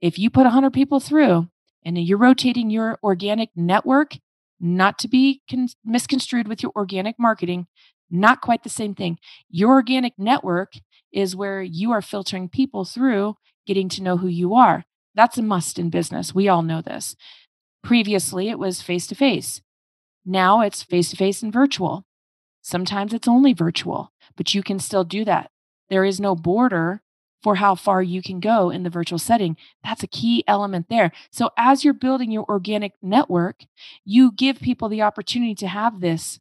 If 0.00 0.20
you 0.20 0.30
put 0.30 0.44
100 0.44 0.72
people 0.72 1.00
through 1.00 1.48
and 1.84 1.98
you're 1.98 2.16
rotating 2.16 2.70
your 2.70 2.96
organic 3.02 3.50
network, 3.56 4.12
not 4.60 5.00
to 5.00 5.08
be 5.08 5.42
con- 5.50 5.68
misconstrued 5.84 6.46
with 6.46 6.62
your 6.62 6.70
organic 6.76 7.16
marketing, 7.18 7.66
not 8.08 8.40
quite 8.40 8.62
the 8.62 8.68
same 8.68 8.94
thing. 8.94 9.18
Your 9.50 9.72
organic 9.72 10.12
network 10.16 10.74
is 11.12 11.34
where 11.34 11.60
you 11.60 11.90
are 11.90 12.00
filtering 12.00 12.48
people 12.48 12.84
through, 12.84 13.34
getting 13.66 13.88
to 13.88 14.02
know 14.02 14.18
who 14.18 14.28
you 14.28 14.54
are. 14.54 14.84
That's 15.16 15.36
a 15.36 15.42
must 15.42 15.80
in 15.80 15.90
business. 15.90 16.32
We 16.32 16.48
all 16.48 16.62
know 16.62 16.80
this. 16.80 17.16
Previously, 17.82 18.48
it 18.48 18.60
was 18.60 18.80
face 18.80 19.08
to 19.08 19.16
face. 19.16 19.60
Now 20.24 20.60
it's 20.60 20.84
face 20.84 21.10
to 21.10 21.16
face 21.16 21.42
and 21.42 21.52
virtual. 21.52 22.04
Sometimes 22.62 23.12
it's 23.12 23.26
only 23.26 23.52
virtual, 23.52 24.12
but 24.36 24.54
you 24.54 24.62
can 24.62 24.78
still 24.78 25.02
do 25.02 25.24
that. 25.24 25.50
There 25.90 26.04
is 26.04 26.20
no 26.20 26.36
border 26.36 27.02
for 27.44 27.56
how 27.56 27.74
far 27.74 28.02
you 28.02 28.22
can 28.22 28.40
go 28.40 28.70
in 28.70 28.82
the 28.82 28.90
virtual 28.90 29.18
setting. 29.18 29.56
That's 29.84 30.02
a 30.02 30.08
key 30.08 30.42
element 30.48 30.86
there. 30.88 31.12
So, 31.30 31.50
as 31.58 31.84
you're 31.84 31.92
building 31.94 32.32
your 32.32 32.46
organic 32.48 32.94
network, 33.02 33.66
you 34.04 34.32
give 34.32 34.60
people 34.60 34.88
the 34.88 35.02
opportunity 35.02 35.54
to 35.56 35.68
have 35.68 36.00
this 36.00 36.40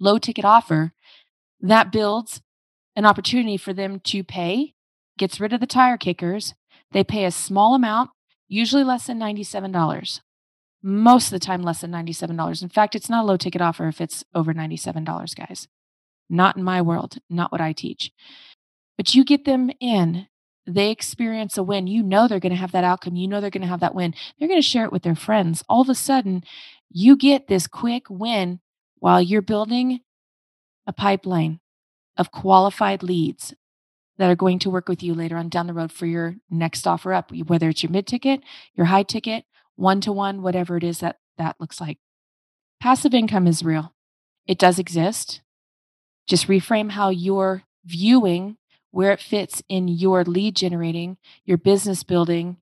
low 0.00 0.18
ticket 0.18 0.46
offer 0.46 0.94
that 1.60 1.92
builds 1.92 2.40
an 2.96 3.04
opportunity 3.04 3.58
for 3.58 3.74
them 3.74 4.00
to 4.00 4.24
pay, 4.24 4.74
gets 5.18 5.38
rid 5.38 5.52
of 5.52 5.60
the 5.60 5.66
tire 5.66 5.98
kickers. 5.98 6.54
They 6.92 7.04
pay 7.04 7.26
a 7.26 7.30
small 7.30 7.74
amount, 7.74 8.10
usually 8.48 8.84
less 8.84 9.06
than 9.06 9.18
$97. 9.18 10.20
Most 10.82 11.26
of 11.26 11.30
the 11.32 11.38
time, 11.38 11.62
less 11.62 11.80
than 11.80 11.92
$97. 11.92 12.62
In 12.62 12.68
fact, 12.68 12.94
it's 12.94 13.10
not 13.10 13.24
a 13.24 13.26
low 13.26 13.36
ticket 13.36 13.60
offer 13.60 13.88
if 13.88 14.00
it's 14.00 14.24
over 14.34 14.54
$97, 14.54 15.36
guys. 15.36 15.68
Not 16.30 16.56
in 16.56 16.62
my 16.62 16.80
world, 16.80 17.18
not 17.28 17.52
what 17.52 17.60
I 17.60 17.72
teach. 17.72 18.10
But 18.96 19.14
you 19.14 19.24
get 19.24 19.44
them 19.44 19.70
in, 19.80 20.28
they 20.66 20.90
experience 20.90 21.58
a 21.58 21.62
win. 21.62 21.86
You 21.86 22.02
know 22.02 22.26
they're 22.26 22.40
going 22.40 22.52
to 22.52 22.58
have 22.58 22.72
that 22.72 22.84
outcome. 22.84 23.16
You 23.16 23.28
know 23.28 23.40
they're 23.40 23.50
going 23.50 23.62
to 23.62 23.68
have 23.68 23.80
that 23.80 23.94
win. 23.94 24.14
They're 24.38 24.48
going 24.48 24.60
to 24.60 24.66
share 24.66 24.84
it 24.84 24.92
with 24.92 25.02
their 25.02 25.14
friends. 25.14 25.62
All 25.68 25.82
of 25.82 25.88
a 25.88 25.94
sudden, 25.94 26.44
you 26.90 27.16
get 27.16 27.48
this 27.48 27.66
quick 27.66 28.04
win 28.08 28.60
while 28.98 29.20
you're 29.20 29.42
building 29.42 30.00
a 30.86 30.92
pipeline 30.92 31.60
of 32.16 32.30
qualified 32.30 33.02
leads 33.02 33.54
that 34.16 34.30
are 34.30 34.36
going 34.36 34.58
to 34.60 34.70
work 34.70 34.88
with 34.88 35.02
you 35.02 35.12
later 35.12 35.36
on 35.36 35.48
down 35.48 35.66
the 35.66 35.72
road 35.72 35.90
for 35.90 36.06
your 36.06 36.36
next 36.48 36.86
offer 36.86 37.12
up, 37.12 37.32
whether 37.32 37.68
it's 37.68 37.82
your 37.82 37.90
mid 37.90 38.06
ticket, 38.06 38.40
your 38.74 38.86
high 38.86 39.02
ticket, 39.02 39.44
one 39.76 40.00
to 40.00 40.12
one, 40.12 40.40
whatever 40.40 40.76
it 40.76 40.84
is 40.84 41.00
that 41.00 41.18
that 41.36 41.56
looks 41.58 41.80
like. 41.80 41.98
Passive 42.80 43.12
income 43.12 43.46
is 43.46 43.64
real. 43.64 43.92
It 44.46 44.58
does 44.58 44.78
exist. 44.78 45.40
Just 46.26 46.46
reframe 46.46 46.92
how 46.92 47.08
you're 47.08 47.64
viewing 47.84 48.56
where 48.94 49.10
it 49.10 49.20
fits 49.20 49.60
in 49.68 49.88
your 49.88 50.22
lead 50.22 50.54
generating, 50.54 51.16
your 51.44 51.58
business 51.58 52.04
building 52.04 52.56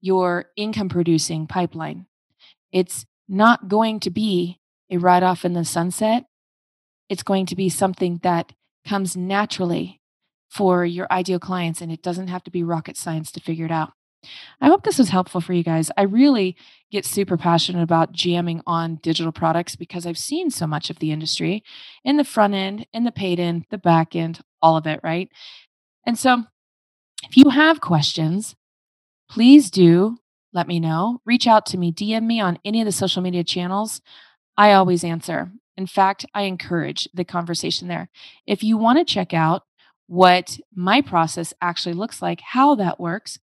your 0.00 0.46
income 0.56 0.88
producing 0.88 1.46
pipeline. 1.46 2.06
It's 2.72 3.06
not 3.28 3.68
going 3.68 4.00
to 4.00 4.10
be 4.10 4.58
a 4.90 4.96
ride 4.96 5.22
off 5.22 5.44
in 5.44 5.52
the 5.52 5.64
sunset. 5.64 6.24
It's 7.08 7.22
going 7.22 7.46
to 7.46 7.54
be 7.54 7.68
something 7.68 8.18
that 8.22 8.52
comes 8.84 9.16
naturally 9.16 10.00
for 10.48 10.84
your 10.84 11.06
ideal 11.10 11.38
clients, 11.38 11.80
and 11.80 11.92
it 11.92 12.02
doesn't 12.02 12.28
have 12.28 12.42
to 12.44 12.50
be 12.50 12.64
rocket 12.64 12.96
science 12.96 13.30
to 13.32 13.40
figure 13.40 13.66
it 13.66 13.70
out. 13.70 13.92
I 14.60 14.68
hope 14.68 14.82
this 14.82 14.98
was 14.98 15.08
helpful 15.08 15.40
for 15.40 15.52
you 15.52 15.62
guys. 15.62 15.90
I 15.96 16.02
really 16.02 16.56
get 16.90 17.04
super 17.06 17.36
passionate 17.36 17.82
about 17.82 18.12
jamming 18.12 18.62
on 18.66 18.96
digital 18.96 19.32
products 19.32 19.76
because 19.76 20.06
I've 20.06 20.18
seen 20.18 20.50
so 20.50 20.66
much 20.66 20.90
of 20.90 20.98
the 20.98 21.12
industry 21.12 21.62
in 22.04 22.16
the 22.16 22.24
front 22.24 22.54
end, 22.54 22.86
in 22.92 23.04
the 23.04 23.12
paid 23.12 23.40
end, 23.40 23.64
the 23.70 23.78
back 23.78 24.14
end, 24.14 24.40
all 24.60 24.76
of 24.76 24.86
it, 24.86 25.00
right? 25.02 25.28
And 26.06 26.18
so 26.18 26.44
if 27.24 27.36
you 27.36 27.50
have 27.50 27.80
questions, 27.80 28.56
please 29.30 29.70
do 29.70 30.18
let 30.52 30.66
me 30.66 30.80
know. 30.80 31.20
Reach 31.24 31.46
out 31.46 31.64
to 31.66 31.78
me, 31.78 31.92
DM 31.92 32.24
me 32.24 32.40
on 32.40 32.58
any 32.64 32.80
of 32.80 32.86
the 32.86 32.92
social 32.92 33.22
media 33.22 33.44
channels. 33.44 34.00
I 34.56 34.72
always 34.72 35.04
answer. 35.04 35.52
In 35.76 35.86
fact, 35.86 36.26
I 36.34 36.42
encourage 36.42 37.08
the 37.14 37.24
conversation 37.24 37.88
there. 37.88 38.10
If 38.46 38.62
you 38.62 38.76
want 38.76 38.98
to 38.98 39.04
check 39.04 39.32
out 39.32 39.62
what 40.08 40.58
my 40.74 41.00
process 41.00 41.54
actually 41.62 41.94
looks 41.94 42.20
like, 42.20 42.40
how 42.40 42.74
that 42.74 42.98
works, 42.98 43.38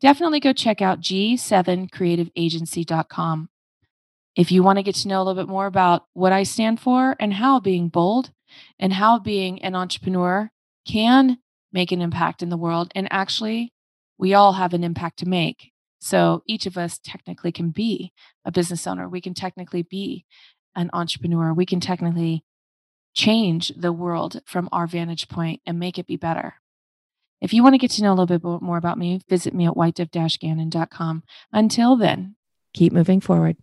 definitely 0.00 0.40
go 0.40 0.52
check 0.52 0.82
out 0.82 1.00
g7creativeagency.com. 1.00 3.48
If 4.36 4.52
you 4.52 4.62
want 4.62 4.78
to 4.78 4.82
get 4.82 4.94
to 4.96 5.08
know 5.08 5.20
a 5.20 5.24
little 5.24 5.42
bit 5.42 5.50
more 5.50 5.66
about 5.66 6.06
what 6.12 6.32
I 6.32 6.44
stand 6.44 6.80
for 6.80 7.16
and 7.18 7.34
how 7.34 7.60
being 7.60 7.88
bold 7.88 8.30
and 8.78 8.92
how 8.92 9.18
being 9.18 9.62
an 9.62 9.74
entrepreneur 9.74 10.50
can 10.86 11.38
make 11.72 11.90
an 11.92 12.00
impact 12.00 12.42
in 12.42 12.48
the 12.48 12.56
world, 12.56 12.90
and 12.94 13.06
actually, 13.10 13.72
we 14.16 14.32
all 14.34 14.54
have 14.54 14.72
an 14.74 14.84
impact 14.84 15.18
to 15.18 15.28
make. 15.28 15.72
So 16.00 16.42
each 16.46 16.66
of 16.66 16.78
us 16.78 17.00
technically 17.02 17.52
can 17.52 17.70
be 17.70 18.12
a 18.44 18.52
business 18.52 18.86
owner. 18.86 19.08
We 19.08 19.20
can 19.20 19.34
technically 19.34 19.82
be 19.82 20.24
an 20.76 20.90
entrepreneur. 20.92 21.52
We 21.52 21.66
can 21.66 21.80
technically 21.80 22.44
change 23.14 23.72
the 23.76 23.92
world 23.92 24.40
from 24.46 24.68
our 24.70 24.86
vantage 24.86 25.28
point 25.28 25.60
and 25.66 25.78
make 25.78 25.98
it 25.98 26.06
be 26.06 26.16
better. 26.16 26.54
If 27.40 27.52
you 27.52 27.62
want 27.62 27.74
to 27.74 27.78
get 27.78 27.92
to 27.92 28.02
know 28.02 28.12
a 28.12 28.14
little 28.14 28.38
bit 28.38 28.62
more 28.62 28.78
about 28.78 28.98
me, 28.98 29.20
visit 29.28 29.54
me 29.54 29.66
at 29.66 29.74
whitedove-gannon.com. 29.74 31.22
Until 31.52 31.96
then, 31.96 32.34
keep 32.74 32.92
moving 32.92 33.20
forward. 33.20 33.56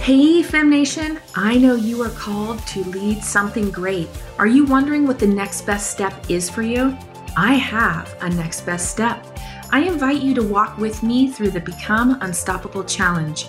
Hey, 0.00 0.44
Fem 0.44 0.70
Nation, 0.70 1.18
I 1.34 1.58
know 1.58 1.74
you 1.74 2.00
are 2.04 2.10
called 2.10 2.64
to 2.68 2.84
lead 2.84 3.24
something 3.24 3.72
great. 3.72 4.08
Are 4.38 4.46
you 4.46 4.64
wondering 4.64 5.04
what 5.04 5.18
the 5.18 5.26
next 5.26 5.62
best 5.62 5.90
step 5.90 6.30
is 6.30 6.48
for 6.48 6.62
you? 6.62 6.96
I 7.36 7.54
have 7.54 8.14
a 8.20 8.30
next 8.30 8.60
best 8.60 8.92
step. 8.92 9.26
I 9.72 9.80
invite 9.80 10.22
you 10.22 10.32
to 10.34 10.44
walk 10.44 10.78
with 10.78 11.02
me 11.02 11.32
through 11.32 11.50
the 11.50 11.60
Become 11.60 12.18
Unstoppable 12.20 12.84
Challenge. 12.84 13.48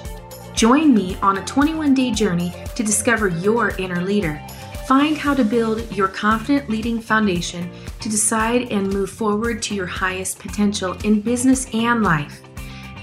Join 0.55 0.95
me 0.95 1.15
on 1.21 1.37
a 1.37 1.45
21 1.45 1.93
day 1.93 2.09
journey 2.09 2.51
to 2.73 2.81
discover 2.81 3.27
your 3.27 3.75
inner 3.77 4.01
leader 4.01 4.41
Find 4.87 5.17
how 5.17 5.33
to 5.33 5.43
build 5.43 5.91
your 5.91 6.07
confident 6.07 6.69
leading 6.69 7.01
foundation 7.01 7.69
to 7.99 8.07
decide 8.07 8.71
and 8.71 8.87
move 8.87 9.09
forward 9.09 9.61
to 9.63 9.75
your 9.75 9.85
highest 9.85 10.39
potential 10.39 10.93
in 11.03 11.19
business 11.19 11.67
and 11.73 12.03
life. 12.03 12.39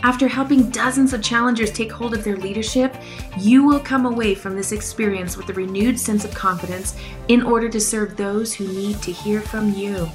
After 0.03 0.27
helping 0.27 0.71
dozens 0.71 1.13
of 1.13 1.23
challengers 1.23 1.71
take 1.71 1.93
hold 1.93 2.15
of 2.15 2.25
their 2.25 2.39
leadership, 2.39 2.97
you 3.39 3.65
will 3.65 3.81
come 3.81 4.07
away 4.07 4.35
from 4.35 4.57
this 4.57 4.73
experience 4.73 5.37
with 5.37 5.51
a 5.51 5.53
renewed 5.53 6.01
sense 6.01 6.25
of 6.25 6.35
confidence 6.35 6.97
in 7.29 7.43
order 7.43 7.69
to 7.69 7.79
serve 7.79 8.17
those 8.17 8.55
who 8.55 8.67
need 8.69 9.03
to 9.03 9.13
hear 9.13 9.43
from 9.43 9.75
you. 9.75 10.09